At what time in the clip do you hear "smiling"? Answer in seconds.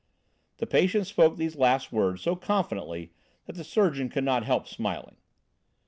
4.67-5.17